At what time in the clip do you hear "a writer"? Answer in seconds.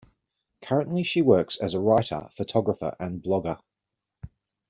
1.75-2.27